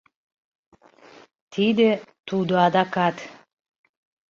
Тиде— 1.53 1.89
тудо 2.27 2.53
адакат. 2.65 3.17